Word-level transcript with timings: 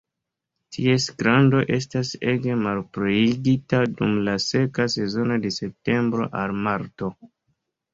Ties 0.77 1.03
grando 1.19 1.59
estas 1.77 2.15
ege 2.33 2.57
malpliigita 2.63 3.83
dum 4.01 4.19
la 4.31 4.37
seka 4.49 4.91
sezono 4.99 5.41
de 5.49 5.57
septembro 5.63 6.31
al 6.45 6.63
marto. 6.69 7.17